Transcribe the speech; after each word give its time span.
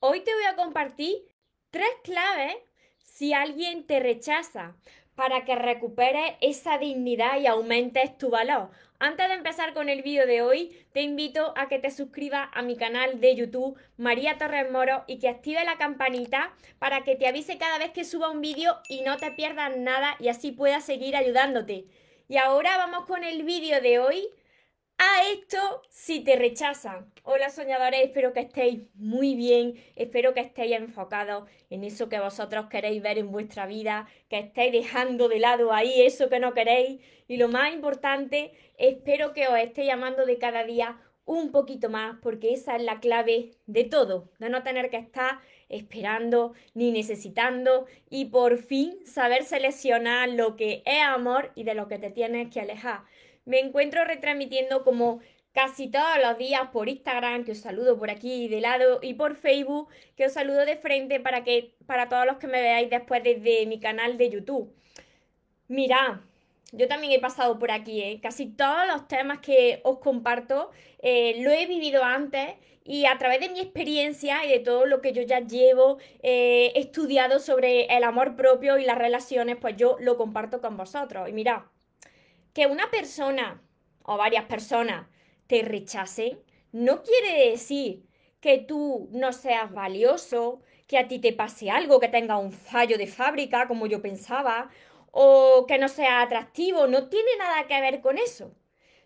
Hoy 0.00 0.20
te 0.20 0.32
voy 0.32 0.44
a 0.44 0.54
compartir 0.54 1.16
tres 1.70 1.90
claves 2.04 2.54
si 2.98 3.32
alguien 3.32 3.84
te 3.84 3.98
rechaza 3.98 4.76
para 5.16 5.44
que 5.44 5.56
recuperes 5.56 6.34
esa 6.40 6.78
dignidad 6.78 7.40
y 7.40 7.48
aumentes 7.48 8.16
tu 8.16 8.30
valor. 8.30 8.70
Antes 9.00 9.26
de 9.26 9.34
empezar 9.34 9.74
con 9.74 9.88
el 9.88 10.02
vídeo 10.02 10.24
de 10.24 10.40
hoy, 10.40 10.86
te 10.92 11.02
invito 11.02 11.52
a 11.56 11.66
que 11.66 11.80
te 11.80 11.90
suscribas 11.90 12.48
a 12.52 12.62
mi 12.62 12.76
canal 12.76 13.20
de 13.20 13.34
YouTube 13.34 13.76
María 13.96 14.38
Torres 14.38 14.70
Moro 14.70 15.02
y 15.08 15.18
que 15.18 15.28
active 15.28 15.64
la 15.64 15.78
campanita 15.78 16.54
para 16.78 17.02
que 17.02 17.16
te 17.16 17.26
avise 17.26 17.58
cada 17.58 17.78
vez 17.78 17.90
que 17.90 18.04
suba 18.04 18.30
un 18.30 18.40
vídeo 18.40 18.78
y 18.88 19.00
no 19.00 19.16
te 19.16 19.32
pierdas 19.32 19.76
nada 19.76 20.14
y 20.20 20.28
así 20.28 20.52
puedas 20.52 20.84
seguir 20.84 21.16
ayudándote. 21.16 21.86
Y 22.28 22.36
ahora 22.36 22.76
vamos 22.76 23.04
con 23.06 23.24
el 23.24 23.42
vídeo 23.42 23.80
de 23.80 23.98
hoy 23.98 24.28
a 24.98 25.30
esto 25.32 25.82
si 25.88 26.20
te 26.20 26.34
rechazan. 26.36 27.12
Hola 27.22 27.50
soñadores, 27.50 28.00
espero 28.02 28.32
que 28.32 28.40
estéis 28.40 28.80
muy 28.94 29.36
bien, 29.36 29.74
espero 29.94 30.34
que 30.34 30.40
estéis 30.40 30.72
enfocados 30.72 31.48
en 31.70 31.84
eso 31.84 32.08
que 32.08 32.18
vosotros 32.18 32.66
queréis 32.66 33.00
ver 33.00 33.16
en 33.18 33.30
vuestra 33.30 33.66
vida, 33.66 34.08
que 34.28 34.40
estéis 34.40 34.72
dejando 34.72 35.28
de 35.28 35.38
lado 35.38 35.72
ahí 35.72 36.02
eso 36.02 36.28
que 36.28 36.40
no 36.40 36.52
queréis. 36.52 37.00
Y 37.28 37.36
lo 37.36 37.48
más 37.48 37.72
importante, 37.72 38.52
espero 38.76 39.32
que 39.32 39.46
os 39.46 39.58
esté 39.58 39.84
llamando 39.86 40.26
de 40.26 40.38
cada 40.38 40.64
día 40.64 40.98
un 41.24 41.52
poquito 41.52 41.90
más 41.90 42.16
porque 42.22 42.52
esa 42.54 42.74
es 42.74 42.82
la 42.82 43.00
clave 43.00 43.50
de 43.66 43.84
todo, 43.84 44.30
de 44.38 44.48
no 44.48 44.62
tener 44.62 44.90
que 44.90 44.96
estar 44.96 45.38
esperando 45.68 46.54
ni 46.72 46.90
necesitando 46.90 47.84
y 48.08 48.26
por 48.26 48.56
fin 48.56 48.96
saber 49.04 49.44
seleccionar 49.44 50.30
lo 50.30 50.56
que 50.56 50.82
es 50.86 51.02
amor 51.02 51.52
y 51.54 51.64
de 51.64 51.74
lo 51.74 51.86
que 51.86 51.98
te 51.98 52.10
tienes 52.10 52.48
que 52.50 52.60
alejar 52.60 53.02
me 53.48 53.60
encuentro 53.60 54.04
retransmitiendo 54.04 54.84
como 54.84 55.20
casi 55.52 55.90
todos 55.90 56.18
los 56.22 56.36
días 56.36 56.68
por 56.70 56.88
Instagram, 56.88 57.44
que 57.44 57.52
os 57.52 57.58
saludo 57.58 57.98
por 57.98 58.10
aquí 58.10 58.46
de 58.48 58.60
lado, 58.60 59.00
y 59.02 59.14
por 59.14 59.34
Facebook, 59.36 59.88
que 60.16 60.26
os 60.26 60.32
saludo 60.32 60.66
de 60.66 60.76
frente 60.76 61.18
para 61.18 61.44
que 61.44 61.74
para 61.86 62.08
todos 62.08 62.26
los 62.26 62.36
que 62.36 62.46
me 62.46 62.60
veáis 62.60 62.90
después 62.90 63.22
desde 63.24 63.66
mi 63.66 63.80
canal 63.80 64.18
de 64.18 64.30
YouTube. 64.30 64.72
Mira, 65.66 66.22
yo 66.72 66.88
también 66.88 67.12
he 67.12 67.20
pasado 67.20 67.58
por 67.58 67.70
aquí, 67.70 68.02
¿eh? 68.02 68.20
casi 68.22 68.46
todos 68.46 68.86
los 68.86 69.08
temas 69.08 69.38
que 69.38 69.80
os 69.82 69.98
comparto 69.98 70.70
eh, 71.00 71.40
lo 71.42 71.50
he 71.50 71.66
vivido 71.66 72.04
antes 72.04 72.54
y 72.84 73.06
a 73.06 73.16
través 73.16 73.40
de 73.40 73.48
mi 73.48 73.60
experiencia 73.60 74.44
y 74.44 74.50
de 74.50 74.58
todo 74.60 74.84
lo 74.84 75.00
que 75.00 75.12
yo 75.12 75.22
ya 75.22 75.40
llevo 75.40 75.98
eh, 76.22 76.72
estudiado 76.74 77.38
sobre 77.38 77.86
el 77.96 78.04
amor 78.04 78.36
propio 78.36 78.78
y 78.78 78.84
las 78.84 78.98
relaciones, 78.98 79.56
pues 79.56 79.76
yo 79.76 79.96
lo 80.00 80.16
comparto 80.18 80.60
con 80.60 80.76
vosotros. 80.76 81.28
Y 81.28 81.32
mira, 81.32 81.70
que 82.58 82.66
una 82.66 82.90
persona 82.90 83.62
o 84.02 84.16
varias 84.16 84.46
personas 84.46 85.06
te 85.46 85.62
rechacen, 85.62 86.42
no 86.72 87.04
quiere 87.04 87.50
decir 87.50 88.08
que 88.40 88.58
tú 88.58 89.08
no 89.12 89.32
seas 89.32 89.70
valioso, 89.72 90.60
que 90.88 90.98
a 90.98 91.06
ti 91.06 91.20
te 91.20 91.32
pase 91.32 91.70
algo, 91.70 92.00
que 92.00 92.08
tenga 92.08 92.36
un 92.36 92.50
fallo 92.50 92.98
de 92.98 93.06
fábrica, 93.06 93.68
como 93.68 93.86
yo 93.86 94.02
pensaba, 94.02 94.70
o 95.12 95.66
que 95.68 95.78
no 95.78 95.86
sea 95.86 96.20
atractivo, 96.20 96.88
no 96.88 97.08
tiene 97.08 97.30
nada 97.38 97.68
que 97.68 97.80
ver 97.80 98.00
con 98.00 98.18
eso. 98.18 98.56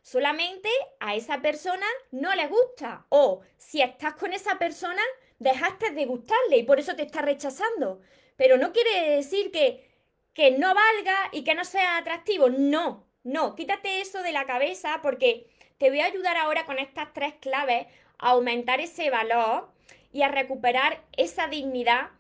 Solamente 0.00 0.70
a 0.98 1.14
esa 1.14 1.42
persona 1.42 1.87
no 2.11 2.34
le 2.34 2.47
gusta. 2.47 3.05
O 3.11 3.42
si 3.59 3.83
estás 3.83 4.14
con 4.14 4.33
esa 4.33 4.59
persona, 4.59 5.03
dejaste 5.39 5.91
de 5.91 6.06
gustarle 6.06 6.56
y 6.56 6.62
por 6.62 6.81
eso 6.81 6.97
te 6.97 7.03
está 7.03 7.20
rechazando. 7.20 8.00
Pero 8.37 8.56
no 8.56 8.72
quiere 8.72 9.11
decir 9.16 9.50
que, 9.50 9.91
que 10.33 10.53
no 10.53 10.69
valga 10.75 11.28
y 11.33 11.44
que 11.44 11.55
no 11.55 11.66
sea 11.66 11.98
atractivo. 11.98 12.48
No, 12.48 13.11
no, 13.25 13.55
quítate 13.55 14.01
eso 14.01 14.23
de 14.23 14.33
la 14.33 14.47
cabeza 14.47 15.01
porque 15.03 15.47
te 15.78 15.91
voy 15.91 16.01
a 16.01 16.06
ayudar 16.06 16.37
ahora 16.37 16.65
con 16.65 16.78
estas 16.78 17.12
tres 17.12 17.34
claves 17.41 17.87
a 18.19 18.31
aumentar 18.31 18.81
ese 18.81 19.11
valor 19.11 19.70
y 20.12 20.23
a 20.23 20.28
recuperar 20.28 21.05
esa 21.17 21.47
dignidad 21.48 22.11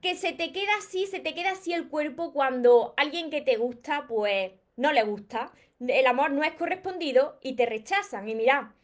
que 0.00 0.16
se 0.16 0.32
te 0.32 0.52
queda 0.52 0.72
así, 0.78 1.06
se 1.06 1.20
te 1.20 1.34
queda 1.34 1.52
así 1.52 1.72
el 1.72 1.88
cuerpo 1.88 2.32
cuando 2.32 2.92
alguien 2.96 3.30
que 3.30 3.40
te 3.40 3.56
gusta, 3.56 4.06
pues 4.08 4.52
no 4.76 4.92
le 4.92 5.02
gusta, 5.04 5.52
el 5.80 6.06
amor 6.06 6.30
no 6.32 6.44
es 6.44 6.52
correspondido 6.54 7.38
y 7.40 7.54
te 7.54 7.66
rechazan. 7.66 8.28
Y 8.28 8.34
mira, 8.34 8.74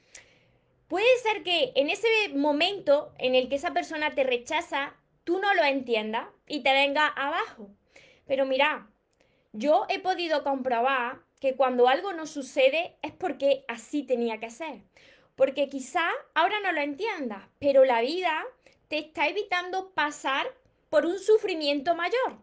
puede 0.86 1.06
ser 1.22 1.42
que 1.42 1.72
en 1.74 1.90
ese 1.90 2.08
momento 2.34 3.12
en 3.18 3.34
el 3.34 3.48
que 3.48 3.56
esa 3.56 3.72
persona 3.72 4.14
te 4.14 4.24
rechaza, 4.24 4.94
tú 5.24 5.38
no 5.40 5.52
lo 5.54 5.64
entiendas 5.64 6.28
y 6.46 6.62
te 6.62 6.72
venga 6.72 7.08
abajo. 7.08 7.70
Pero 8.26 8.46
mira, 8.46 8.88
yo 9.52 9.86
he 9.88 9.98
podido 9.98 10.44
comprobar 10.44 11.20
que 11.40 11.56
cuando 11.56 11.88
algo 11.88 12.12
no 12.12 12.26
sucede 12.26 12.96
es 13.02 13.12
porque 13.12 13.64
así 13.68 14.02
tenía 14.02 14.40
que 14.40 14.50
ser. 14.50 14.82
Porque 15.36 15.68
quizá 15.68 16.08
ahora 16.34 16.60
no 16.60 16.72
lo 16.72 16.80
entiendas, 16.80 17.44
pero 17.58 17.84
la 17.84 18.00
vida 18.00 18.44
te 18.88 18.98
está 18.98 19.28
evitando 19.28 19.90
pasar 19.90 20.46
por 20.90 21.06
un 21.06 21.18
sufrimiento 21.18 21.94
mayor. 21.94 22.38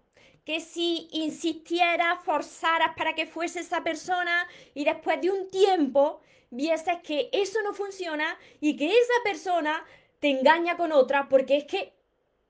Que 0.46 0.62
si 0.62 1.08
insistieras, 1.12 2.24
forzaras 2.24 2.96
para 2.96 3.16
que 3.16 3.26
fuese 3.26 3.60
esa 3.60 3.84
persona 3.84 4.48
y 4.74 4.86
después 4.86 5.20
de 5.20 5.32
un 5.32 5.50
tiempo 5.50 6.22
vieses 6.52 6.98
que 7.04 7.30
eso 7.34 7.62
no 7.64 7.74
funciona 7.74 8.38
y 8.62 8.78
que 8.78 8.88
esa 8.88 9.14
persona 9.24 9.84
te 10.20 10.30
engaña 10.30 10.78
con 10.78 10.92
otra, 10.92 11.28
porque 11.28 11.58
es 11.58 11.66
que 11.66 11.94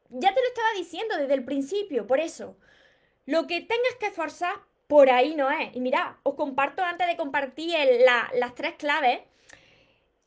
ya 0.09 0.33
te 0.33 0.41
lo 0.41 0.47
estaba 0.47 0.67
diciendo 0.77 1.17
desde 1.17 1.33
el 1.33 1.45
principio, 1.45 2.05
por 2.05 2.19
eso 2.19 2.57
lo 3.25 3.47
que 3.47 3.61
tengas 3.61 3.95
que 3.99 4.07
esforzar, 4.07 4.55
por 4.87 5.09
ahí 5.09 5.35
no 5.35 5.49
es. 5.49 5.75
Y 5.75 5.79
mira, 5.79 6.19
os 6.23 6.35
comparto 6.35 6.83
antes 6.83 7.07
de 7.07 7.17
compartir 7.17 7.75
las 8.33 8.55
tres 8.55 8.75
claves, 8.75 9.21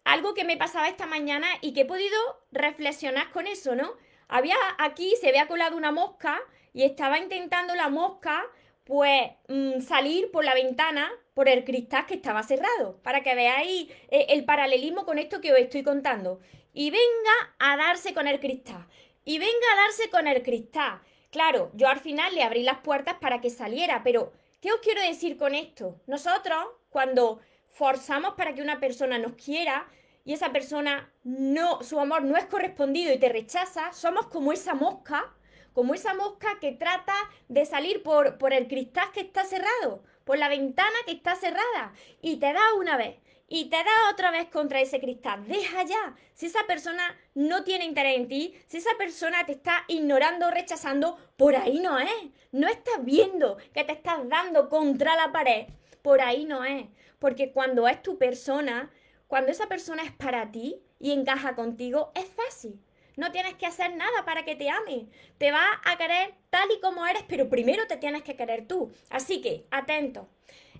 algo 0.05 0.35
que 0.35 0.45
me 0.45 0.57
pasaba 0.57 0.89
esta 0.89 1.07
mañana 1.07 1.47
y 1.61 1.73
que 1.73 1.83
he 1.83 1.85
podido 1.85 2.19
reflexionar 2.51 3.31
con 3.31 3.47
eso, 3.47 3.75
¿no? 3.75 3.93
Había 4.27 4.57
aquí, 4.79 5.15
se 5.21 5.29
había 5.29 5.47
colado 5.47 5.77
una 5.77 5.93
mosca 5.93 6.41
y 6.73 6.83
estaba 6.83 7.19
intentando 7.19 7.75
la 7.75 7.89
mosca, 7.89 8.45
pues, 8.85 9.31
mm, 9.49 9.81
salir 9.81 10.31
por 10.31 10.45
la 10.45 10.55
ventana, 10.55 11.11
por 11.35 11.49
el 11.49 11.65
cristal 11.65 12.07
que 12.07 12.15
estaba 12.15 12.43
cerrado, 12.43 12.99
para 13.03 13.23
que 13.23 13.35
veáis 13.35 13.91
eh, 14.11 14.27
el 14.31 14.45
paralelismo 14.45 15.05
con 15.05 15.19
esto 15.19 15.41
que 15.41 15.53
os 15.53 15.59
estoy 15.59 15.83
contando. 15.83 16.41
Y 16.73 16.91
venga 16.91 17.55
a 17.59 17.77
darse 17.77 18.15
con 18.15 18.27
el 18.27 18.41
cristal. 18.41 18.87
Y 19.25 19.39
venga 19.39 19.73
a 19.73 19.77
darse 19.77 20.11
con 20.11 20.27
el 20.27 20.43
cristal. 20.43 21.01
Claro, 21.31 21.71
yo 21.75 21.89
al 21.89 22.01
final 22.01 22.35
le 22.35 22.43
abrí 22.43 22.63
las 22.63 22.79
puertas 22.79 23.17
para 23.21 23.41
que 23.41 23.51
saliera, 23.51 24.03
pero 24.03 24.33
¿qué 24.63 24.73
os 24.73 24.81
quiero 24.81 25.03
decir 25.03 25.37
con 25.37 25.55
esto? 25.55 26.01
Nosotros, 26.07 26.59
cuando 26.89 27.41
forzamos 27.73 28.35
para 28.35 28.55
que 28.55 28.63
una 28.63 28.81
persona 28.81 29.19
nos 29.19 29.33
quiera 29.33 29.87
y 30.25 30.33
esa 30.33 30.53
persona 30.53 31.13
no, 31.25 31.83
su 31.83 32.01
amor 32.01 32.25
no 32.25 32.37
es 32.37 32.47
correspondido 32.47 33.13
y 33.13 33.19
te 33.19 33.29
rechaza, 33.29 33.93
somos 33.93 34.27
como 34.29 34.53
esa 34.53 34.75
mosca, 34.75 35.35
como 35.75 35.93
esa 35.95 36.15
mosca 36.15 36.59
que 36.61 36.73
trata 36.73 37.15
de 37.49 37.67
salir 37.67 38.03
por, 38.03 38.39
por 38.39 38.55
el 38.55 38.67
cristal 38.67 39.13
que 39.13 39.21
está 39.21 39.45
cerrado, 39.45 40.03
por 40.25 40.39
la 40.39 40.49
ventana 40.49 40.97
que 41.05 41.13
está 41.13 41.37
cerrada 41.37 41.93
y 42.23 42.37
te 42.37 42.55
da 42.55 42.75
una 42.79 42.97
vez 42.97 43.17
y 43.49 43.71
te 43.71 43.77
da 43.77 44.11
otra 44.13 44.31
vez 44.31 44.49
contra 44.49 44.81
ese 44.81 45.01
cristal. 45.01 45.47
Deja 45.49 45.83
ya. 45.85 46.15
Si 46.35 46.47
esa 46.47 46.67
persona 46.67 47.17
no 47.35 47.65
tiene 47.65 47.87
interés 47.87 48.17
en 48.17 48.29
ti, 48.29 48.55
si 48.67 48.77
esa 48.77 48.97
persona 48.99 49.47
te 49.47 49.53
está 49.53 49.85
ignorando, 49.89 50.51
rechazando, 50.51 51.17
por 51.37 51.57
ahí 51.57 51.81
no 51.81 51.99
es. 51.99 52.11
No 52.53 52.69
estás 52.69 53.05
viendo 53.05 53.57
que 53.73 53.85
te 53.85 53.93
estás 53.93 54.29
dando 54.29 54.69
contra 54.69 55.17
la 55.17 55.33
pared. 55.33 55.67
Por 56.03 56.21
ahí 56.21 56.45
no 56.45 56.65
es. 56.65 56.87
Porque 57.19 57.53
cuando 57.53 57.89
es 57.89 58.03
tu 58.03 58.19
persona, 58.19 58.91
cuando 59.27 59.51
esa 59.51 59.67
persona 59.67 60.03
es 60.03 60.13
para 60.13 60.53
ti 60.53 60.83
y 61.01 61.13
encaja 61.13 61.55
contigo, 61.55 62.13
es 62.15 62.27
fácil. 62.27 62.81
No 63.17 63.33
tienes 63.33 63.55
que 63.55 63.67
hacer 63.67 63.97
nada 63.97 64.25
para 64.25 64.45
que 64.45 64.55
te 64.55 64.71
ame. 64.71 65.09
Te 65.39 65.51
va 65.51 65.67
a 65.85 65.99
querer 65.99 66.35
tal 66.51 66.69
y 66.71 66.81
como 66.81 67.05
eres, 67.05 67.25
pero 67.27 67.49
primero 67.49 67.87
te 67.89 67.97
tienes 67.97 68.23
que 68.23 68.37
querer 68.37 68.69
tú. 68.69 68.93
Así 69.11 69.41
que, 69.41 69.67
atento. 69.73 70.29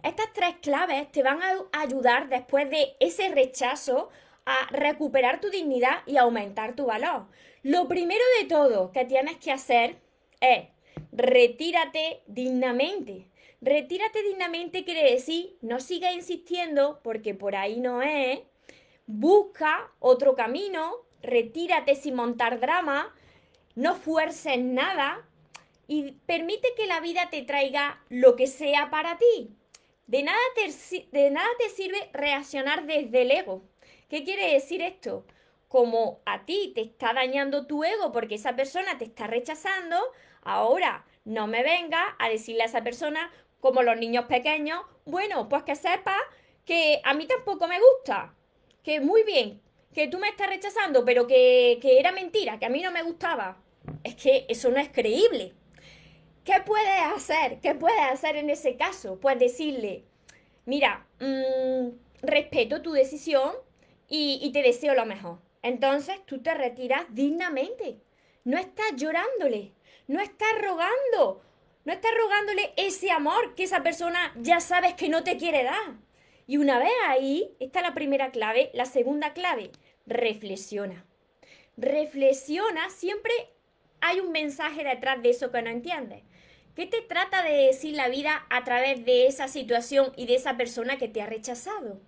Estas 0.03 0.33
tres 0.33 0.57
claves 0.63 1.11
te 1.11 1.23
van 1.23 1.41
a 1.43 1.81
ayudar 1.81 2.29
después 2.29 2.71
de 2.71 2.97
ese 3.01 3.29
rechazo 3.31 4.11
a 4.47 4.67
recuperar 4.71 5.41
tu 5.41 5.51
dignidad 5.51 6.03
y 6.07 6.17
aumentar 6.17 6.75
tu 6.75 6.87
valor. 6.87 7.27
Lo 7.63 7.89
primero 7.89 8.25
de 8.41 8.49
todo 8.49 8.93
que 8.93 9.05
tienes 9.05 9.37
que 9.39 9.53
hacer 9.53 9.97
es 10.41 10.69
retírate 11.13 12.23
dignamente. 12.27 13.27
Retírate 13.61 14.23
dignamente 14.23 14.85
quiere 14.85 15.11
decir 15.11 15.57
no 15.61 15.81
sigas 15.81 16.15
insistiendo 16.15 17.01
porque 17.03 17.35
por 17.35 17.57
ahí 17.57 17.81
no 17.81 18.03
es. 18.03 18.41
Busca 19.07 19.91
otro 19.99 20.35
camino, 20.35 20.93
retírate 21.23 21.95
sin 21.95 22.15
montar 22.15 22.61
drama, 22.61 23.15
no 23.75 23.97
fuerces 23.97 24.59
nada 24.59 25.27
y 25.89 26.13
permite 26.27 26.69
que 26.77 26.87
la 26.87 27.01
vida 27.01 27.29
te 27.31 27.43
traiga 27.43 28.03
lo 28.09 28.37
que 28.37 28.47
sea 28.47 28.91
para 28.91 29.19
ti. 29.19 29.58
De 30.09 30.23
nada, 30.23 30.39
te, 30.55 31.69
sirve 31.69 32.11
reaccionar 32.15 32.87
desde 32.87 33.23
el 33.23 33.31
ego. 33.31 33.63
¿Qué 34.09 34.25
quiere 34.25 34.55
decir 34.55 34.81
esto? 34.81 35.27
Como 35.69 36.23
a 36.25 36.47
ti 36.47 36.73
te 36.75 36.81
está 36.81 37.13
dañando 37.13 37.67
tu 37.67 37.85
ego 37.85 38.11
porque 38.11 38.37
esa 38.37 38.57
persona 38.57 38.97
te 38.97 39.05
está 39.05 39.27
rechazando, 39.27 39.99
ahora 40.41 41.05
no 41.27 41.47
me 41.47 41.63
venga 41.63 42.17
a 42.19 42.31
decirle 42.31 42.63
a 42.63 42.67
esa 42.67 42.83
persona, 42.83 43.31
como 43.61 43.83
los 43.83 43.99
niños 43.99 44.25
pequeños, 44.25 44.81
bueno, 45.05 45.47
pues 45.51 45.65
que 45.65 45.77
sepa 45.77 46.17
que 46.65 47.03
a 47.05 47.13
mí 47.13 47.27
tampoco 47.27 47.69
me 47.69 47.79
gusta. 47.79 48.35
Que 48.83 49.01
muy 49.01 49.25
bien, 49.25 49.61
que 49.93 50.09
tú 50.09 50.19
me 50.19 50.31
estás 50.31 50.49
rechazando, 50.49 51.05
pero 51.05 51.27
que, 51.27 51.79
que 51.83 52.01
era 52.01 52.13
mentira, 52.13 52.59
que 52.59 52.65
a 52.65 52.71
mí 52.71 52.81
no 52.81 52.93
me 52.93 53.03
gustaba. 53.03 53.59
Es 54.05 54.15
que 54.15 54.47
eso 54.49 54.71
no 54.71 54.79
es 54.79 54.89
creíble. 54.89 55.53
¿Qué 56.49 56.63
puedes 56.65 56.99
hacer? 57.15 57.61
¿Qué 57.61 57.75
puedes 57.75 58.01
hacer 58.11 58.37
en 58.37 58.49
ese 58.49 58.79
caso? 58.79 59.21
Pues 59.21 59.39
decirle, 59.39 60.07
mira, 60.65 61.07
mmm, 61.21 61.91
respeto 62.23 62.81
tu 62.81 62.93
decisión 62.93 63.53
y, 64.09 64.51
te 64.51 64.63
deseo 64.63 64.95
lo 64.95 65.05
mejor. 65.05 65.41
Entonces 65.61 66.25
tú 66.25 66.41
te 66.41 66.55
retiras 66.55 67.05
dignamente. 67.11 67.99
No 68.45 68.57
estás 68.57 68.97
llorándole, 68.97 69.73
no 70.07 70.23
estás 70.23 70.49
rogando, 70.63 71.43
no 71.85 71.93
estás 71.93 72.13
rogándole 72.19 72.73
ese 72.79 73.11
amor 73.11 73.55
que 73.55 73.65
esa 73.65 73.83
persona 73.83 74.33
ya 74.37 74.61
sabes 74.61 74.95
que 74.95 75.11
no 75.11 75.25
te 75.25 75.37
quiere 75.37 75.65
dar. 75.65 75.97
Y 76.47 76.57
una 76.57 76.79
vez 76.79 76.93
ahí, 77.09 77.55
está 77.61 77.83
la 77.83 77.93
primera 77.93 78.31
clave. 78.31 78.71
La 78.73 78.87
segunda 78.87 79.35
clave, 79.35 79.71
reflexiona. 80.07 81.05
Reflexiona, 81.77 82.89
siempre 82.89 83.35
hay 84.01 84.21
un 84.21 84.33
mensaje 84.33 84.83
detrás 84.83 85.23
de 85.23 85.29
eso 85.29 85.53
que 85.53 85.61
no 85.61 85.69
entiendes. 85.69 86.23
¿Qué 86.79 86.87
te 86.87 87.03
trata 87.03 87.43
de 87.43 87.55
decir 87.55 87.97
la 87.97 88.09
vida 88.09 88.47
a 88.51 88.63
través 88.63 89.05
de 89.05 89.27
esa 89.27 89.49
situación 89.49 90.13
y 90.15 90.27
de 90.27 90.37
esa 90.37 90.57
persona 90.57 90.97
que 90.97 91.09
te 91.09 91.21
ha 91.21 91.27
rechazado? 91.27 91.99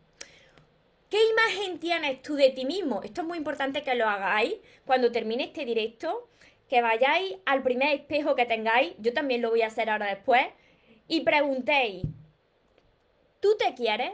¿Qué 1.08 1.18
imagen 1.28 1.80
tienes 1.80 2.22
tú 2.22 2.36
de 2.36 2.50
ti 2.50 2.64
mismo? 2.64 3.02
Esto 3.02 3.22
es 3.22 3.26
muy 3.26 3.36
importante 3.36 3.82
que 3.82 3.96
lo 3.96 4.08
hagáis 4.08 4.54
cuando 4.86 5.10
termine 5.10 5.42
este 5.42 5.64
directo, 5.64 6.28
que 6.68 6.82
vayáis 6.82 7.34
al 7.46 7.64
primer 7.64 7.92
espejo 7.96 8.36
que 8.36 8.46
tengáis, 8.46 8.92
yo 8.98 9.12
también 9.12 9.42
lo 9.42 9.50
voy 9.50 9.62
a 9.62 9.66
hacer 9.66 9.90
ahora 9.90 10.06
después, 10.06 10.46
y 11.08 11.22
preguntéis, 11.22 12.04
¿tú 13.40 13.56
te 13.56 13.74
quieres? 13.74 14.12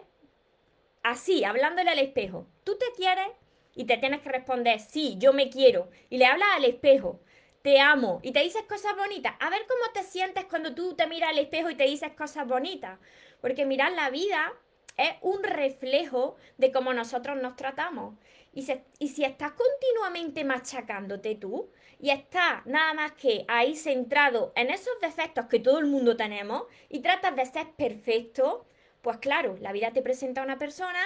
Así, 1.02 1.44
hablándole 1.44 1.90
al 1.90 1.98
espejo, 1.98 2.46
¿tú 2.64 2.78
te 2.78 2.86
quieres? 2.96 3.28
Y 3.74 3.84
te 3.84 3.98
tienes 3.98 4.22
que 4.22 4.30
responder, 4.30 4.80
sí, 4.80 5.16
yo 5.18 5.34
me 5.34 5.50
quiero. 5.50 5.90
Y 6.08 6.16
le 6.16 6.24
hablas 6.24 6.48
al 6.54 6.64
espejo, 6.64 7.20
te 7.66 7.80
amo. 7.80 8.20
Y 8.22 8.30
te 8.30 8.44
dices 8.44 8.62
cosas 8.62 8.94
bonitas. 8.96 9.34
A 9.40 9.50
ver 9.50 9.66
cómo 9.66 9.92
te 9.92 10.04
sientes 10.04 10.44
cuando 10.44 10.72
tú 10.72 10.94
te 10.94 11.08
miras 11.08 11.30
al 11.30 11.38
espejo 11.40 11.68
y 11.68 11.74
te 11.74 11.82
dices 11.82 12.12
cosas 12.12 12.46
bonitas. 12.46 13.00
Porque 13.40 13.66
mirar 13.66 13.90
la 13.90 14.08
vida 14.08 14.52
es 14.96 15.14
un 15.20 15.42
reflejo 15.42 16.36
de 16.58 16.70
cómo 16.70 16.94
nosotros 16.94 17.36
nos 17.42 17.56
tratamos. 17.56 18.14
Y, 18.52 18.62
si 18.62 19.24
estás 19.24 19.50
continuamente 19.50 20.44
machacándote 20.44 21.34
tú 21.34 21.68
y 21.98 22.10
estás 22.10 22.64
nada 22.66 22.94
más 22.94 23.14
que 23.14 23.44
ahí 23.48 23.74
centrado 23.74 24.52
en 24.54 24.70
esos 24.70 24.94
defectos 25.02 25.46
que 25.46 25.58
todo 25.58 25.80
el 25.80 25.86
mundo 25.86 26.16
tenemos 26.16 26.66
y 26.88 27.00
tratas 27.00 27.34
de 27.34 27.46
ser 27.46 27.72
perfecto, 27.72 28.64
pues 29.02 29.16
claro, 29.16 29.56
la 29.60 29.72
vida 29.72 29.90
te 29.90 30.02
presenta 30.02 30.40
a 30.40 30.44
una 30.44 30.56
persona 30.56 31.00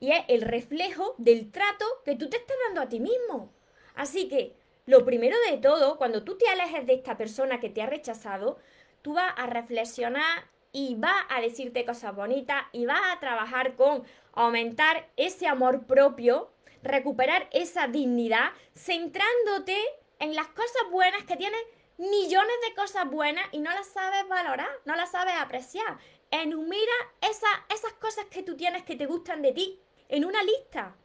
y 0.00 0.12
es 0.12 0.24
el 0.28 0.40
reflejo 0.40 1.14
del 1.18 1.52
trato 1.52 1.84
que 2.06 2.16
tú 2.16 2.30
te 2.30 2.38
estás 2.38 2.56
dando 2.66 2.80
a 2.80 2.88
ti 2.88 2.98
mismo. 2.98 3.52
Así 3.94 4.26
que, 4.26 4.56
lo 4.88 5.04
primero 5.04 5.36
de 5.50 5.58
todo, 5.58 5.98
cuando 5.98 6.24
tú 6.24 6.38
te 6.38 6.48
alejes 6.48 6.86
de 6.86 6.94
esta 6.94 7.18
persona 7.18 7.60
que 7.60 7.68
te 7.68 7.82
ha 7.82 7.86
rechazado, 7.86 8.56
tú 9.02 9.12
vas 9.12 9.34
a 9.36 9.44
reflexionar 9.44 10.46
y 10.72 10.94
va 10.94 11.26
a 11.28 11.42
decirte 11.42 11.84
cosas 11.84 12.16
bonitas 12.16 12.64
y 12.72 12.86
va 12.86 13.12
a 13.12 13.20
trabajar 13.20 13.76
con 13.76 14.02
aumentar 14.32 15.10
ese 15.18 15.46
amor 15.46 15.84
propio, 15.84 16.50
recuperar 16.82 17.50
esa 17.52 17.86
dignidad, 17.86 18.52
centrándote 18.74 19.76
en 20.20 20.34
las 20.34 20.48
cosas 20.48 20.90
buenas 20.90 21.22
que 21.24 21.36
tienes 21.36 21.60
millones 21.98 22.56
de 22.66 22.74
cosas 22.74 23.10
buenas 23.10 23.44
y 23.52 23.58
no 23.58 23.70
las 23.70 23.88
sabes 23.88 24.26
valorar, 24.26 24.70
no 24.86 24.96
las 24.96 25.10
sabes 25.10 25.34
apreciar. 25.36 25.98
Enumera 26.30 26.94
esa, 27.20 27.48
esas 27.68 27.92
cosas 27.92 28.24
que 28.30 28.42
tú 28.42 28.56
tienes 28.56 28.84
que 28.84 28.96
te 28.96 29.04
gustan 29.04 29.42
de 29.42 29.52
ti 29.52 29.82
en 30.08 30.24
una 30.24 30.42
lista. 30.42 30.96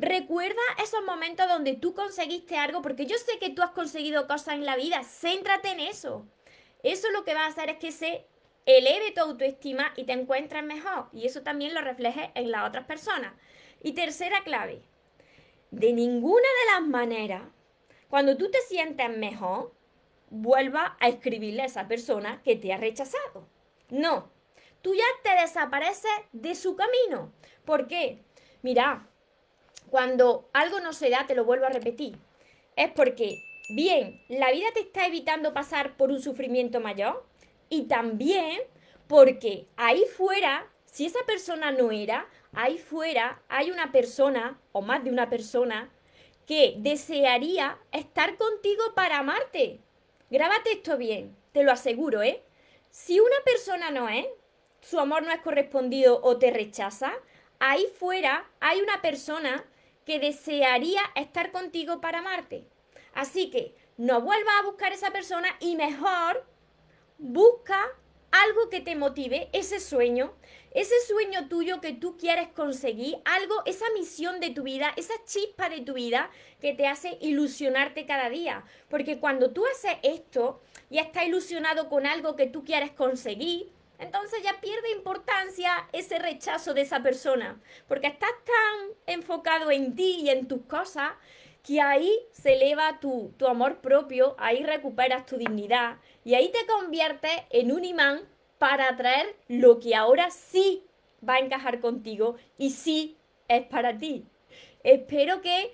Recuerda 0.00 0.62
esos 0.82 1.04
momentos 1.04 1.46
donde 1.46 1.74
tú 1.74 1.92
conseguiste 1.92 2.56
algo, 2.56 2.80
porque 2.80 3.04
yo 3.04 3.18
sé 3.18 3.38
que 3.38 3.50
tú 3.50 3.60
has 3.60 3.72
conseguido 3.72 4.26
cosas 4.26 4.54
en 4.54 4.64
la 4.64 4.74
vida, 4.74 5.02
céntrate 5.04 5.72
en 5.72 5.80
eso. 5.80 6.26
Eso 6.82 7.10
lo 7.10 7.22
que 7.22 7.34
va 7.34 7.44
a 7.44 7.48
hacer 7.48 7.68
es 7.68 7.76
que 7.76 7.92
se 7.92 8.24
eleve 8.64 9.10
tu 9.10 9.20
autoestima 9.20 9.92
y 9.96 10.04
te 10.04 10.14
encuentres 10.14 10.64
mejor. 10.64 11.10
Y 11.12 11.26
eso 11.26 11.42
también 11.42 11.74
lo 11.74 11.82
refleje 11.82 12.30
en 12.34 12.50
las 12.50 12.66
otras 12.66 12.86
personas. 12.86 13.34
Y 13.82 13.92
tercera 13.92 14.42
clave, 14.42 14.80
de 15.70 15.92
ninguna 15.92 16.48
de 16.48 16.72
las 16.72 16.88
maneras, 16.88 17.42
cuando 18.08 18.38
tú 18.38 18.50
te 18.50 18.60
sientes 18.62 19.10
mejor, 19.10 19.74
vuelva 20.30 20.96
a 20.98 21.08
escribirle 21.08 21.60
a 21.60 21.66
esa 21.66 21.88
persona 21.88 22.40
que 22.42 22.56
te 22.56 22.72
ha 22.72 22.78
rechazado. 22.78 23.50
No, 23.90 24.32
tú 24.80 24.94
ya 24.94 25.04
te 25.22 25.42
desapareces 25.42 26.10
de 26.32 26.54
su 26.54 26.74
camino. 26.74 27.34
¿Por 27.66 27.86
qué? 27.86 28.24
Mira, 28.62 29.06
cuando 29.90 30.48
algo 30.52 30.80
no 30.80 30.92
se 30.92 31.10
da, 31.10 31.26
te 31.26 31.34
lo 31.34 31.44
vuelvo 31.44 31.66
a 31.66 31.70
repetir, 31.70 32.16
es 32.76 32.90
porque, 32.92 33.42
bien, 33.68 34.22
la 34.28 34.50
vida 34.50 34.68
te 34.72 34.80
está 34.80 35.06
evitando 35.06 35.52
pasar 35.52 35.96
por 35.96 36.10
un 36.10 36.22
sufrimiento 36.22 36.80
mayor, 36.80 37.24
y 37.68 37.82
también 37.84 38.60
porque 39.06 39.66
ahí 39.76 40.04
fuera, 40.16 40.68
si 40.84 41.06
esa 41.06 41.20
persona 41.26 41.70
no 41.70 41.92
era, 41.92 42.28
ahí 42.52 42.78
fuera 42.78 43.42
hay 43.48 43.70
una 43.70 43.92
persona 43.92 44.60
o 44.72 44.82
más 44.82 45.04
de 45.04 45.10
una 45.10 45.30
persona 45.30 45.90
que 46.46 46.74
desearía 46.78 47.78
estar 47.92 48.36
contigo 48.36 48.82
para 48.94 49.18
amarte. 49.18 49.80
Grábate 50.30 50.72
esto 50.72 50.96
bien, 50.96 51.36
te 51.52 51.62
lo 51.62 51.72
aseguro, 51.72 52.22
¿eh? 52.22 52.42
Si 52.90 53.20
una 53.20 53.36
persona 53.44 53.90
no 53.90 54.08
es, 54.08 54.26
su 54.80 54.98
amor 54.98 55.22
no 55.22 55.30
es 55.32 55.40
correspondido 55.40 56.20
o 56.22 56.38
te 56.38 56.50
rechaza, 56.50 57.12
ahí 57.60 57.86
fuera 57.98 58.48
hay 58.58 58.80
una 58.80 59.00
persona 59.00 59.64
que 60.04 60.18
desearía 60.18 61.02
estar 61.14 61.52
contigo 61.52 62.00
para 62.00 62.18
amarte. 62.18 62.66
Así 63.14 63.50
que 63.50 63.74
no 63.96 64.20
vuelvas 64.20 64.54
a 64.60 64.66
buscar 64.66 64.92
esa 64.92 65.10
persona 65.10 65.48
y 65.60 65.76
mejor 65.76 66.46
busca 67.18 67.78
algo 68.30 68.70
que 68.70 68.80
te 68.80 68.94
motive, 68.94 69.48
ese 69.52 69.80
sueño, 69.80 70.32
ese 70.72 70.94
sueño 71.06 71.48
tuyo 71.48 71.80
que 71.80 71.92
tú 71.92 72.16
quieres 72.16 72.48
conseguir, 72.48 73.18
algo, 73.24 73.62
esa 73.66 73.86
misión 73.94 74.40
de 74.40 74.50
tu 74.50 74.62
vida, 74.62 74.92
esa 74.96 75.14
chispa 75.24 75.68
de 75.68 75.80
tu 75.80 75.94
vida 75.94 76.30
que 76.60 76.72
te 76.72 76.86
hace 76.86 77.18
ilusionarte 77.20 78.06
cada 78.06 78.30
día. 78.30 78.64
Porque 78.88 79.18
cuando 79.18 79.50
tú 79.50 79.64
haces 79.66 79.96
esto 80.02 80.60
y 80.88 80.98
estás 80.98 81.26
ilusionado 81.26 81.88
con 81.88 82.06
algo 82.06 82.36
que 82.36 82.46
tú 82.46 82.64
quieres 82.64 82.92
conseguir, 82.92 83.72
entonces 84.00 84.42
ya 84.42 84.60
pierde 84.60 84.90
importancia 84.92 85.88
ese 85.92 86.18
rechazo 86.18 86.74
de 86.74 86.82
esa 86.82 87.02
persona. 87.02 87.60
Porque 87.86 88.06
estás 88.08 88.30
tan 88.44 88.96
enfocado 89.06 89.70
en 89.70 89.94
ti 89.94 90.20
y 90.22 90.30
en 90.30 90.48
tus 90.48 90.62
cosas 90.62 91.12
que 91.62 91.80
ahí 91.80 92.18
se 92.32 92.54
eleva 92.54 92.98
tu, 93.00 93.34
tu 93.36 93.46
amor 93.46 93.80
propio, 93.80 94.34
ahí 94.38 94.64
recuperas 94.64 95.26
tu 95.26 95.36
dignidad 95.36 95.98
y 96.24 96.34
ahí 96.34 96.50
te 96.50 96.66
conviertes 96.66 97.32
en 97.50 97.70
un 97.70 97.84
imán 97.84 98.22
para 98.58 98.88
atraer 98.88 99.36
lo 99.48 99.78
que 99.78 99.94
ahora 99.94 100.30
sí 100.30 100.84
va 101.26 101.34
a 101.34 101.38
encajar 101.38 101.80
contigo 101.80 102.36
y 102.56 102.70
sí 102.70 103.16
es 103.48 103.66
para 103.66 103.98
ti. 103.98 104.26
Espero 104.82 105.42
que 105.42 105.70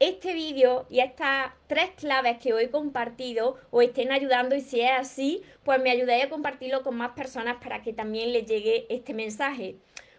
este 0.00 0.32
vídeo 0.32 0.86
y 0.88 1.00
estas 1.00 1.52
tres 1.66 1.90
claves 1.90 2.38
que 2.38 2.54
hoy 2.54 2.64
he 2.64 2.70
compartido 2.70 3.58
os 3.70 3.84
estén 3.84 4.12
ayudando 4.12 4.56
y 4.56 4.62
si 4.62 4.80
es 4.80 4.90
así, 4.92 5.42
pues 5.62 5.80
me 5.80 5.90
ayudéis 5.90 6.24
a 6.24 6.30
compartirlo 6.30 6.82
con 6.82 6.96
más 6.96 7.10
personas 7.10 7.58
para 7.62 7.82
que 7.82 7.92
también 7.92 8.32
les 8.32 8.46
llegue 8.46 8.86
este 8.88 9.12
mensaje. 9.12 9.76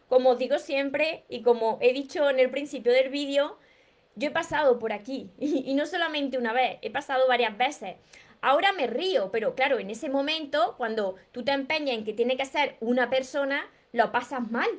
Como 0.08 0.30
os 0.30 0.38
digo 0.38 0.60
siempre 0.60 1.24
y 1.30 1.42
como 1.42 1.80
he 1.82 1.94
dicho 1.94 2.30
en 2.30 2.40
el 2.40 2.52
principio 2.52 2.92
del 2.92 3.10
vídeo, 3.10 3.58
yo 4.16 4.28
he 4.28 4.32
pasado 4.32 4.78
por 4.78 4.94
aquí 4.94 5.32
y, 5.40 5.74
no 5.74 5.88
solamente 5.88 6.38
una 6.38 6.54
vez, 6.54 6.78
he 6.84 6.92
pasado 6.92 7.28
varias 7.28 7.58
veces. 7.58 7.96
Ahora 8.40 8.74
me 8.74 8.86
río, 8.86 9.32
pero 9.32 9.56
claro, 9.56 9.80
en 9.80 9.90
ese 9.90 10.10
momento, 10.10 10.76
cuando 10.78 11.16
tú 11.32 11.44
te 11.44 11.54
empeñas 11.54 11.98
en 11.98 12.06
que 12.06 12.14
tiene 12.14 12.38
que 12.38 12.46
ser 12.46 12.76
una 12.82 13.10
persona, 13.10 13.68
lo 13.94 14.12
pasas 14.12 14.50
mal. 14.52 14.70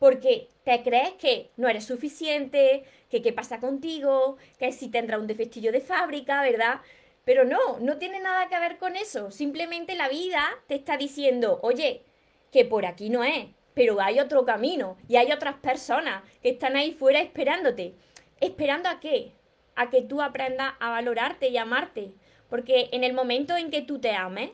Porque 0.00 0.48
te 0.64 0.82
crees 0.82 1.12
que 1.12 1.50
no 1.56 1.68
eres 1.68 1.84
suficiente, 1.84 2.84
que 3.10 3.20
qué 3.20 3.32
pasa 3.32 3.60
contigo, 3.60 4.38
que 4.58 4.72
si 4.72 4.88
tendrá 4.88 5.18
un 5.18 5.26
defectillo 5.26 5.70
de 5.70 5.82
fábrica, 5.82 6.42
¿verdad? 6.42 6.80
Pero 7.24 7.44
no, 7.44 7.78
no 7.80 7.98
tiene 7.98 8.18
nada 8.18 8.48
que 8.48 8.58
ver 8.58 8.78
con 8.78 8.96
eso. 8.96 9.30
Simplemente 9.30 9.94
la 9.94 10.08
vida 10.08 10.42
te 10.66 10.74
está 10.74 10.96
diciendo, 10.96 11.60
oye, 11.62 12.02
que 12.50 12.64
por 12.64 12.86
aquí 12.86 13.10
no 13.10 13.24
es, 13.24 13.48
pero 13.74 14.00
hay 14.00 14.20
otro 14.20 14.46
camino 14.46 14.96
y 15.06 15.16
hay 15.16 15.32
otras 15.32 15.56
personas 15.56 16.22
que 16.42 16.48
están 16.48 16.76
ahí 16.76 16.92
fuera 16.92 17.20
esperándote. 17.20 17.94
¿Esperando 18.40 18.88
a 18.88 19.00
qué? 19.00 19.32
A 19.76 19.90
que 19.90 20.00
tú 20.00 20.22
aprendas 20.22 20.72
a 20.80 20.90
valorarte 20.90 21.48
y 21.48 21.58
amarte. 21.58 22.12
Porque 22.48 22.88
en 22.92 23.04
el 23.04 23.12
momento 23.12 23.54
en 23.54 23.70
que 23.70 23.82
tú 23.82 24.00
te 24.00 24.12
ames, 24.12 24.50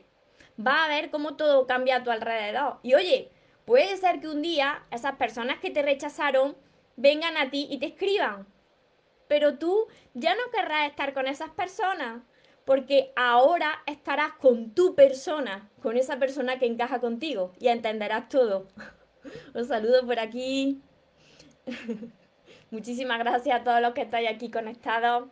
va 0.59 0.83
a 0.83 0.89
ver 0.89 1.09
cómo 1.09 1.35
todo 1.35 1.65
cambia 1.67 1.97
a 1.97 2.03
tu 2.03 2.11
alrededor. 2.11 2.79
Y 2.83 2.95
oye, 2.95 3.29
puede 3.67 3.97
ser 3.97 4.21
que 4.21 4.29
un 4.29 4.41
día 4.41 4.85
esas 4.91 5.17
personas 5.17 5.59
que 5.59 5.69
te 5.69 5.81
rechazaron 5.81 6.55
vengan 6.95 7.35
a 7.35 7.49
ti 7.49 7.67
y 7.69 7.77
te 7.79 7.87
escriban. 7.87 8.47
Pero 9.27 9.57
tú 9.59 9.87
ya 10.13 10.35
no 10.35 10.49
querrás 10.53 10.89
estar 10.89 11.13
con 11.13 11.27
esas 11.27 11.49
personas. 11.49 12.23
Porque 12.63 13.11
ahora 13.15 13.83
estarás 13.85 14.33
con 14.39 14.71
tu 14.73 14.95
persona, 14.95 15.69
con 15.81 15.97
esa 15.97 16.17
persona 16.17 16.59
que 16.59 16.65
encaja 16.65 16.99
contigo 16.99 17.51
y 17.59 17.67
entenderás 17.67 18.29
todo. 18.29 18.67
Os 19.53 19.67
saludo 19.67 20.05
por 20.05 20.19
aquí. 20.19 20.81
Muchísimas 22.71 23.19
gracias 23.19 23.59
a 23.59 23.63
todos 23.63 23.81
los 23.81 23.93
que 23.93 24.01
estáis 24.01 24.29
aquí 24.29 24.49
conectados. 24.49 25.27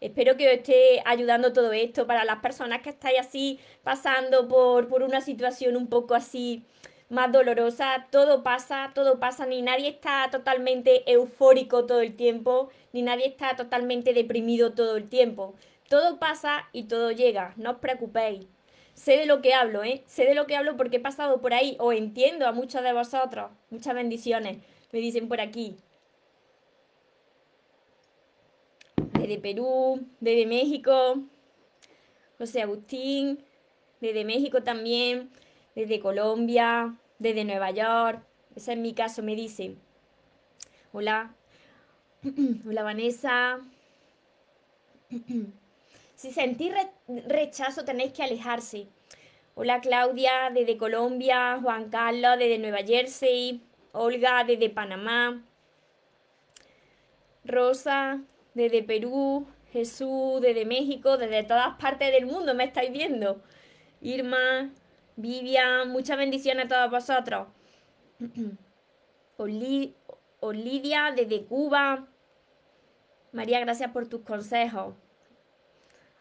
Espero 0.00 0.36
que 0.36 0.46
os 0.46 0.54
esté 0.54 1.02
ayudando 1.04 1.52
todo 1.52 1.72
esto 1.72 2.06
para 2.06 2.24
las 2.24 2.38
personas 2.38 2.82
que 2.82 2.90
estáis 2.90 3.18
así 3.18 3.58
pasando 3.82 4.46
por, 4.46 4.86
por 4.86 5.02
una 5.02 5.20
situación 5.20 5.76
un 5.76 5.88
poco 5.88 6.14
así 6.14 6.64
más 7.08 7.32
dolorosa. 7.32 8.06
Todo 8.10 8.42
pasa, 8.42 8.92
todo 8.94 9.18
pasa, 9.18 9.46
ni 9.46 9.62
nadie 9.62 9.88
está 9.88 10.28
totalmente 10.30 11.10
eufórico 11.10 11.86
todo 11.86 12.00
el 12.00 12.16
tiempo, 12.16 12.70
ni 12.92 13.02
nadie 13.02 13.26
está 13.26 13.56
totalmente 13.56 14.12
deprimido 14.12 14.72
todo 14.74 14.96
el 14.96 15.08
tiempo. 15.08 15.54
Todo 15.88 16.18
pasa 16.18 16.68
y 16.72 16.84
todo 16.84 17.12
llega, 17.12 17.54
no 17.56 17.72
os 17.72 17.78
preocupéis. 17.78 18.46
Sé 18.94 19.16
de 19.16 19.26
lo 19.26 19.40
que 19.42 19.54
hablo, 19.54 19.84
¿eh? 19.84 20.02
Sé 20.06 20.24
de 20.24 20.34
lo 20.34 20.46
que 20.46 20.56
hablo 20.56 20.76
porque 20.76 20.96
he 20.96 21.00
pasado 21.00 21.40
por 21.40 21.54
ahí, 21.54 21.76
o 21.78 21.92
entiendo 21.92 22.46
a 22.46 22.52
muchos 22.52 22.82
de 22.82 22.92
vosotros. 22.92 23.50
Muchas 23.70 23.94
bendiciones, 23.94 24.58
me 24.90 24.98
dicen 24.98 25.28
por 25.28 25.40
aquí. 25.40 25.76
Desde 29.12 29.38
Perú, 29.38 30.04
desde 30.20 30.46
México, 30.46 31.22
José 32.38 32.62
Agustín, 32.62 33.44
desde 34.00 34.24
México 34.24 34.62
también, 34.62 35.30
desde 35.78 36.00
Colombia, 36.00 36.96
desde 37.20 37.44
Nueva 37.44 37.70
York. 37.70 38.20
Ese 38.56 38.72
es 38.72 38.78
mi 38.78 38.94
caso, 38.94 39.22
me 39.22 39.36
dice. 39.36 39.76
Hola. 40.92 41.32
Hola 42.66 42.82
Vanessa. 42.82 43.60
Si 46.16 46.32
sentís 46.32 46.72
rechazo 47.28 47.84
tenéis 47.84 48.12
que 48.12 48.24
alejarse. 48.24 48.88
Hola 49.54 49.80
Claudia 49.80 50.50
desde 50.52 50.76
Colombia, 50.76 51.60
Juan 51.62 51.90
Carlos 51.90 52.40
desde 52.40 52.58
Nueva 52.58 52.78
Jersey, 52.78 53.62
Olga 53.92 54.42
desde 54.42 54.68
Panamá, 54.68 55.44
Rosa 57.44 58.20
desde 58.52 58.82
Perú, 58.82 59.46
Jesús 59.72 60.40
desde 60.40 60.64
México, 60.64 61.18
desde 61.18 61.44
todas 61.44 61.76
partes 61.76 62.10
del 62.10 62.26
mundo 62.26 62.52
me 62.52 62.64
estáis 62.64 62.90
viendo. 62.90 63.40
Irma, 64.00 64.72
Vivian, 65.18 65.90
muchas 65.90 66.16
bendiciones 66.16 66.66
a 66.66 66.68
todos 66.68 66.90
vosotros. 66.90 67.48
Olivia 70.40 71.12
desde 71.14 71.44
Cuba. 71.44 72.08
María, 73.32 73.60
gracias 73.60 73.90
por 73.90 74.08
tus 74.08 74.22
consejos 74.22 74.94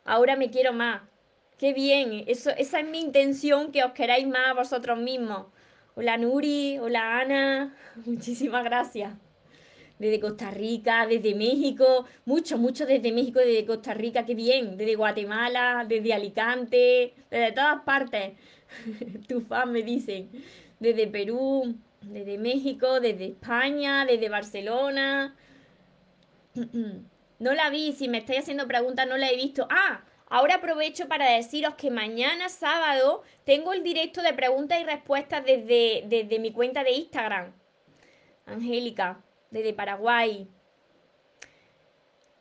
ahora 0.07 0.35
me 0.35 0.49
quiero 0.49 0.73
más. 0.73 1.01
Qué 1.59 1.73
bien, 1.73 2.23
Eso, 2.27 2.51
esa 2.51 2.79
es 2.79 2.87
mi 2.87 2.99
intención, 2.99 3.71
que 3.71 3.83
os 3.83 3.91
queráis 3.91 4.27
más 4.27 4.55
vosotros 4.55 4.97
mismos. 4.97 5.47
Hola 5.95 6.17
Nuri, 6.17 6.77
hola 6.79 7.19
Ana, 7.19 7.75
muchísimas 8.05 8.63
gracias. 8.63 9.13
Desde 9.97 10.19
Costa 10.19 10.51
Rica, 10.51 11.07
desde 11.07 11.33
México, 11.33 12.05
mucho, 12.25 12.59
mucho 12.59 12.85
desde 12.85 13.11
México, 13.11 13.39
desde 13.39 13.65
Costa 13.65 13.95
Rica, 13.95 14.25
qué 14.25 14.35
bien. 14.35 14.77
Desde 14.77 14.95
Guatemala, 14.95 15.85
desde 15.87 16.13
Alicante, 16.13 17.15
desde 17.31 17.51
todas 17.51 17.81
partes. 17.81 18.33
tu 19.27 19.41
fan 19.41 19.71
me 19.71 19.81
dicen. 19.81 20.29
Desde 20.79 21.07
Perú, 21.07 21.75
desde 22.01 22.37
México, 22.37 22.99
desde 22.99 23.25
España, 23.25 24.05
desde 24.05 24.29
Barcelona. 24.29 25.35
No 27.39 27.53
la 27.53 27.69
vi, 27.69 27.93
si 27.93 28.07
me 28.07 28.17
estáis 28.17 28.39
haciendo 28.39 28.67
preguntas, 28.67 29.07
no 29.07 29.15
la 29.15 29.29
he 29.29 29.35
visto. 29.35 29.67
Ah, 29.69 30.03
ahora 30.27 30.55
aprovecho 30.55 31.07
para 31.07 31.29
deciros 31.29 31.75
que 31.75 31.91
mañana 31.91 32.49
sábado 32.49 33.21
tengo 33.43 33.73
el 33.73 33.83
directo 33.83 34.23
de 34.23 34.33
preguntas 34.33 34.79
y 34.81 34.83
respuestas 34.83 35.45
desde, 35.45 36.03
desde 36.07 36.39
mi 36.39 36.51
cuenta 36.51 36.83
de 36.83 36.93
Instagram. 36.93 37.53
Angélica, 38.47 39.23
desde 39.51 39.73
Paraguay. 39.73 40.47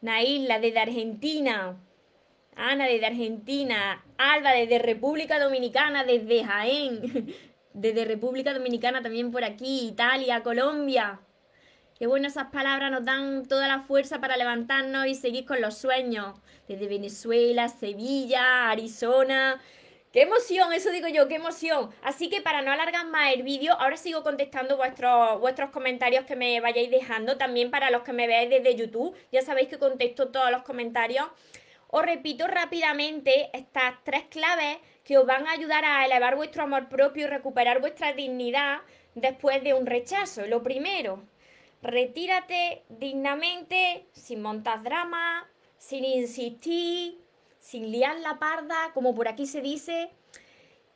Naila, 0.00 0.60
desde 0.60 0.78
Argentina. 0.78 1.76
Ana, 2.54 2.86
desde 2.86 3.04
Argentina. 3.04 4.02
Alba, 4.18 4.52
desde 4.52 4.78
República 4.78 5.38
Dominicana, 5.38 6.04
desde 6.04 6.44
Jaén. 6.44 7.34
Desde 7.78 8.06
República 8.06 8.54
Dominicana 8.54 9.02
también 9.02 9.30
por 9.30 9.44
aquí. 9.44 9.88
Italia, 9.88 10.42
Colombia. 10.42 11.20
Qué 11.98 12.06
bueno, 12.06 12.26
esas 12.26 12.46
palabras 12.46 12.90
nos 12.90 13.04
dan 13.04 13.46
toda 13.46 13.68
la 13.68 13.80
fuerza 13.80 14.18
para 14.18 14.38
levantarnos 14.38 15.06
y 15.06 15.14
seguir 15.14 15.44
con 15.44 15.60
los 15.60 15.76
sueños. 15.76 16.38
Desde 16.68 16.88
Venezuela, 16.88 17.68
Sevilla, 17.68 18.70
Arizona. 18.70 19.60
¡Qué 20.12 20.22
emoción! 20.22 20.72
Eso 20.72 20.90
digo 20.90 21.08
yo, 21.08 21.28
qué 21.28 21.34
emoción. 21.34 21.90
Así 22.02 22.30
que 22.30 22.40
para 22.40 22.62
no 22.62 22.72
alargar 22.72 23.06
más 23.08 23.34
el 23.34 23.42
vídeo, 23.42 23.74
ahora 23.74 23.98
sigo 23.98 24.22
contestando 24.22 24.78
vuestros, 24.78 25.38
vuestros 25.40 25.68
comentarios 25.70 26.24
que 26.24 26.36
me 26.36 26.58
vayáis 26.60 26.90
dejando. 26.90 27.36
También 27.36 27.70
para 27.70 27.90
los 27.90 28.02
que 28.02 28.14
me 28.14 28.26
veáis 28.26 28.48
desde 28.48 28.74
YouTube, 28.74 29.14
ya 29.30 29.42
sabéis 29.42 29.68
que 29.68 29.78
contesto 29.78 30.28
todos 30.28 30.50
los 30.50 30.62
comentarios. 30.62 31.26
Os 31.88 32.02
repito 32.02 32.46
rápidamente 32.46 33.50
estas 33.52 33.94
tres 34.02 34.24
claves 34.24 34.78
que 35.04 35.18
os 35.18 35.26
van 35.26 35.46
a 35.46 35.52
ayudar 35.52 35.84
a 35.84 36.04
elevar 36.04 36.36
vuestro 36.36 36.64
amor 36.64 36.88
propio 36.88 37.26
y 37.26 37.30
recuperar 37.30 37.80
vuestra 37.80 38.12
dignidad 38.12 38.80
después 39.14 39.62
de 39.62 39.74
un 39.74 39.86
rechazo. 39.86 40.46
Lo 40.46 40.62
primero, 40.62 41.22
retírate 41.82 42.82
dignamente, 42.88 44.06
sin 44.12 44.42
montar 44.42 44.82
drama, 44.82 45.48
sin 45.78 46.04
insistir, 46.04 47.20
sin 47.58 47.92
liar 47.92 48.18
la 48.18 48.38
parda, 48.38 48.90
como 48.92 49.14
por 49.14 49.28
aquí 49.28 49.46
se 49.46 49.60
dice, 49.60 50.10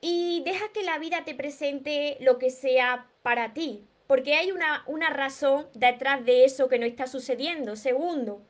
y 0.00 0.42
deja 0.44 0.72
que 0.72 0.82
la 0.82 0.98
vida 0.98 1.24
te 1.24 1.34
presente 1.34 2.16
lo 2.20 2.38
que 2.38 2.50
sea 2.50 3.06
para 3.22 3.52
ti, 3.52 3.86
porque 4.06 4.34
hay 4.34 4.50
una, 4.50 4.82
una 4.86 5.10
razón 5.10 5.68
detrás 5.74 6.24
de 6.24 6.44
eso 6.44 6.68
que 6.68 6.78
no 6.78 6.86
está 6.86 7.06
sucediendo. 7.06 7.76
Segundo, 7.76 8.42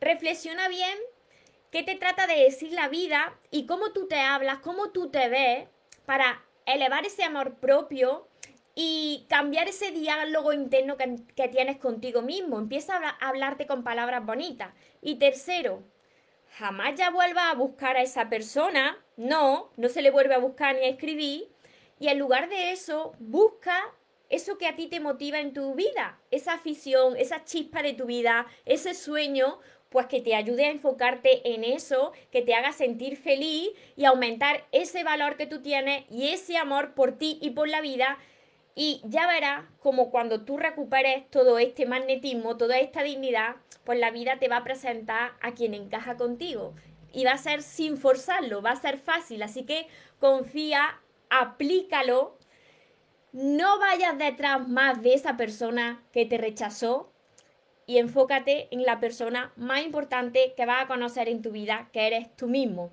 reflexiona 0.00 0.68
bien 0.68 0.98
qué 1.74 1.82
te 1.82 1.96
trata 1.96 2.28
de 2.28 2.36
decir 2.36 2.70
la 2.70 2.86
vida 2.86 3.36
y 3.50 3.66
cómo 3.66 3.90
tú 3.90 4.06
te 4.06 4.20
hablas, 4.20 4.60
cómo 4.60 4.90
tú 4.90 5.10
te 5.10 5.28
ves 5.28 5.66
para 6.06 6.44
elevar 6.66 7.04
ese 7.04 7.24
amor 7.24 7.56
propio 7.56 8.28
y 8.76 9.26
cambiar 9.28 9.66
ese 9.66 9.90
diálogo 9.90 10.52
interno 10.52 10.96
que, 10.96 11.48
tienes 11.48 11.78
contigo 11.78 12.22
mismo. 12.22 12.60
Empieza 12.60 12.96
a, 12.96 13.28
hablarte 13.28 13.66
con 13.66 13.82
palabras 13.82 14.24
bonitas. 14.24 14.72
Y 15.02 15.16
tercero, 15.16 15.82
jamás 16.58 16.94
ya 16.94 17.10
vuelva 17.10 17.50
a 17.50 17.54
buscar 17.54 17.96
a 17.96 18.02
esa 18.02 18.30
persona. 18.30 18.96
No, 19.16 19.72
no 19.76 19.88
se 19.88 20.00
le 20.00 20.12
vuelve 20.12 20.36
a 20.36 20.38
buscar 20.38 20.76
ni 20.76 20.84
a 20.84 20.90
escribir. 20.90 21.48
Y 21.98 22.06
en 22.06 22.20
lugar 22.20 22.48
de 22.48 22.70
eso, 22.70 23.16
busca 23.18 23.92
eso 24.28 24.58
que 24.58 24.66
a 24.66 24.76
ti 24.76 24.86
te 24.88 25.00
motiva 25.00 25.38
en 25.38 25.52
tu 25.52 25.74
vida, 25.74 26.18
esa 26.30 26.54
afición, 26.54 27.16
esa 27.16 27.44
chispa 27.44 27.82
de 27.82 27.92
tu 27.92 28.06
vida, 28.06 28.46
ese 28.64 28.94
sueño, 28.94 29.60
pues 29.94 30.06
que 30.06 30.20
te 30.20 30.34
ayude 30.34 30.64
a 30.64 30.72
enfocarte 30.72 31.54
en 31.54 31.62
eso, 31.62 32.10
que 32.32 32.42
te 32.42 32.52
haga 32.52 32.72
sentir 32.72 33.16
feliz 33.16 33.70
y 33.94 34.06
aumentar 34.06 34.64
ese 34.72 35.04
valor 35.04 35.36
que 35.36 35.46
tú 35.46 35.62
tienes 35.62 36.02
y 36.10 36.30
ese 36.30 36.56
amor 36.56 36.94
por 36.94 37.16
ti 37.16 37.38
y 37.40 37.50
por 37.50 37.68
la 37.68 37.80
vida 37.80 38.18
y 38.74 39.00
ya 39.04 39.28
verás 39.28 39.66
como 39.78 40.10
cuando 40.10 40.40
tú 40.40 40.56
recuperes 40.56 41.30
todo 41.30 41.60
este 41.60 41.86
magnetismo, 41.86 42.56
toda 42.56 42.78
esta 42.78 43.04
dignidad, 43.04 43.54
pues 43.84 44.00
la 44.00 44.10
vida 44.10 44.40
te 44.40 44.48
va 44.48 44.56
a 44.56 44.64
presentar 44.64 45.34
a 45.40 45.52
quien 45.52 45.74
encaja 45.74 46.16
contigo. 46.16 46.74
Y 47.12 47.24
va 47.24 47.34
a 47.34 47.38
ser 47.38 47.62
sin 47.62 47.96
forzarlo, 47.96 48.62
va 48.62 48.72
a 48.72 48.76
ser 48.76 48.98
fácil. 48.98 49.44
Así 49.44 49.62
que 49.62 49.86
confía, 50.18 51.00
aplícalo. 51.30 52.36
No 53.30 53.78
vayas 53.78 54.18
detrás 54.18 54.68
más 54.68 55.00
de 55.02 55.14
esa 55.14 55.36
persona 55.36 56.02
que 56.10 56.26
te 56.26 56.36
rechazó 56.36 57.13
y 57.86 57.98
enfócate 57.98 58.68
en 58.70 58.84
la 58.84 59.00
persona 59.00 59.52
más 59.56 59.82
importante 59.82 60.54
que 60.56 60.66
vas 60.66 60.84
a 60.84 60.86
conocer 60.86 61.28
en 61.28 61.42
tu 61.42 61.50
vida, 61.50 61.88
que 61.92 62.06
eres 62.06 62.34
tú 62.36 62.46
mismo. 62.46 62.90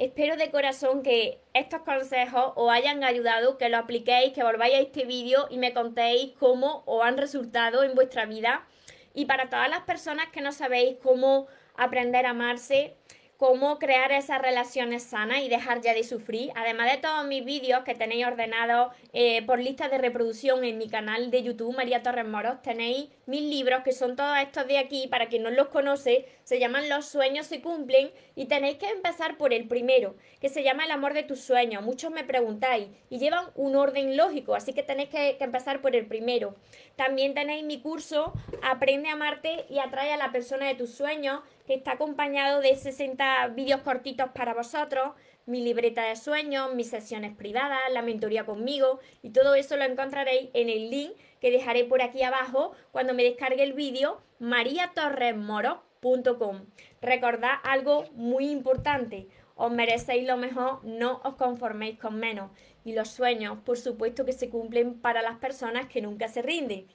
Espero 0.00 0.36
de 0.36 0.50
corazón 0.50 1.02
que 1.02 1.40
estos 1.52 1.82
consejos 1.82 2.52
os 2.56 2.70
hayan 2.70 3.04
ayudado, 3.04 3.58
que 3.58 3.68
lo 3.68 3.76
apliquéis, 3.76 4.32
que 4.32 4.42
volváis 4.42 4.74
a 4.74 4.80
este 4.80 5.04
vídeo 5.04 5.46
y 5.50 5.58
me 5.58 5.74
contéis 5.74 6.32
cómo 6.38 6.82
os 6.86 7.04
han 7.04 7.18
resultado 7.18 7.82
en 7.82 7.94
vuestra 7.94 8.24
vida. 8.24 8.66
Y 9.12 9.26
para 9.26 9.50
todas 9.50 9.68
las 9.68 9.82
personas 9.82 10.28
que 10.30 10.40
no 10.40 10.52
sabéis 10.52 10.96
cómo 11.02 11.48
aprender 11.76 12.24
a 12.24 12.30
amarse, 12.30 12.96
cómo 13.40 13.78
crear 13.78 14.12
esas 14.12 14.40
relaciones 14.40 15.02
sanas 15.02 15.40
y 15.40 15.48
dejar 15.48 15.80
ya 15.80 15.94
de 15.94 16.04
sufrir. 16.04 16.50
Además 16.54 16.92
de 16.92 16.98
todos 16.98 17.26
mis 17.26 17.42
vídeos 17.42 17.84
que 17.84 17.94
tenéis 17.94 18.26
ordenados 18.26 18.92
eh, 19.14 19.42
por 19.46 19.58
listas 19.58 19.90
de 19.90 19.96
reproducción 19.96 20.62
en 20.62 20.76
mi 20.76 20.88
canal 20.90 21.30
de 21.30 21.42
YouTube, 21.42 21.74
María 21.74 22.02
Torres 22.02 22.26
Moros, 22.26 22.60
tenéis 22.60 23.08
mis 23.30 23.42
libros 23.42 23.84
que 23.84 23.92
son 23.92 24.16
todos 24.16 24.36
estos 24.38 24.66
de 24.66 24.76
aquí, 24.76 25.06
para 25.06 25.28
quien 25.28 25.44
no 25.44 25.50
los 25.50 25.68
conoce, 25.68 26.26
se 26.42 26.58
llaman 26.58 26.88
Los 26.88 27.06
sueños 27.06 27.46
se 27.46 27.62
cumplen 27.62 28.10
y 28.34 28.46
tenéis 28.46 28.78
que 28.78 28.88
empezar 28.88 29.38
por 29.38 29.54
el 29.54 29.68
primero, 29.68 30.16
que 30.40 30.48
se 30.48 30.64
llama 30.64 30.84
El 30.84 30.90
amor 30.90 31.14
de 31.14 31.22
tus 31.22 31.40
sueños. 31.40 31.84
Muchos 31.84 32.10
me 32.10 32.24
preguntáis 32.24 32.88
y 33.08 33.20
llevan 33.20 33.46
un 33.54 33.76
orden 33.76 34.16
lógico, 34.16 34.56
así 34.56 34.72
que 34.72 34.82
tenéis 34.82 35.10
que, 35.10 35.36
que 35.38 35.44
empezar 35.44 35.80
por 35.80 35.94
el 35.94 36.06
primero. 36.06 36.56
También 36.96 37.32
tenéis 37.32 37.64
mi 37.64 37.80
curso 37.80 38.32
Aprende 38.62 39.08
a 39.08 39.12
amarte 39.12 39.64
y 39.70 39.78
atrae 39.78 40.12
a 40.12 40.16
la 40.16 40.32
persona 40.32 40.66
de 40.66 40.74
tus 40.74 40.90
sueños, 40.90 41.40
que 41.66 41.74
está 41.74 41.92
acompañado 41.92 42.60
de 42.60 42.74
60 42.74 43.46
vídeos 43.48 43.82
cortitos 43.82 44.30
para 44.34 44.54
vosotros, 44.54 45.12
mi 45.46 45.62
libreta 45.62 46.04
de 46.04 46.16
sueños, 46.16 46.74
mis 46.74 46.90
sesiones 46.90 47.34
privadas, 47.34 47.80
la 47.92 48.02
mentoría 48.02 48.44
conmigo 48.44 49.00
y 49.22 49.30
todo 49.30 49.54
eso 49.54 49.76
lo 49.76 49.84
encontraréis 49.84 50.50
en 50.52 50.68
el 50.68 50.90
link 50.90 51.12
que 51.40 51.50
dejaré 51.50 51.84
por 51.84 52.02
aquí 52.02 52.22
abajo 52.22 52.72
cuando 52.92 53.14
me 53.14 53.24
descargue 53.24 53.62
el 53.62 53.72
vídeo 53.72 54.20
mariatorresmoro.com. 54.38 56.66
Recordad 57.00 57.54
algo 57.62 58.04
muy 58.12 58.50
importante, 58.50 59.28
os 59.54 59.70
merecéis 59.70 60.26
lo 60.26 60.36
mejor, 60.36 60.84
no 60.84 61.20
os 61.24 61.34
conforméis 61.34 61.98
con 61.98 62.16
menos. 62.16 62.50
Y 62.84 62.94
los 62.94 63.08
sueños, 63.08 63.58
por 63.64 63.78
supuesto 63.78 64.24
que 64.24 64.32
se 64.32 64.48
cumplen 64.48 65.00
para 65.00 65.20
las 65.20 65.36
personas 65.36 65.86
que 65.86 66.00
nunca 66.00 66.28
se 66.28 66.40
rinden. 66.40 66.86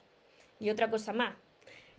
Y 0.59 0.69
otra 0.69 0.89
cosa 0.89 1.13
más, 1.13 1.35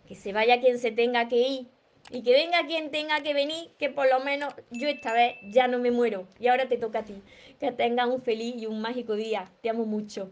que 0.07 0.15
se 0.15 0.33
vaya 0.33 0.59
quien 0.59 0.79
se 0.79 0.91
tenga 0.91 1.27
que 1.27 1.37
ir 1.37 1.67
y 2.09 2.23
que 2.23 2.31
venga 2.31 2.65
quien 2.65 2.91
tenga 2.91 3.21
que 3.21 3.33
venir, 3.33 3.71
que 3.77 3.89
por 3.89 4.09
lo 4.09 4.19
menos 4.19 4.53
yo 4.71 4.87
esta 4.87 5.13
vez 5.13 5.35
ya 5.43 5.67
no 5.67 5.79
me 5.79 5.91
muero. 5.91 6.27
Y 6.39 6.47
ahora 6.47 6.67
te 6.67 6.77
toca 6.77 6.99
a 6.99 7.05
ti. 7.05 7.21
Que 7.59 7.71
tengas 7.71 8.07
un 8.07 8.21
feliz 8.21 8.55
y 8.57 8.65
un 8.65 8.81
mágico 8.81 9.15
día. 9.15 9.51
Te 9.61 9.69
amo 9.69 9.85
mucho. 9.85 10.31